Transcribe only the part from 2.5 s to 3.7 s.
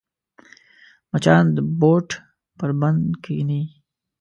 پر بند کښېني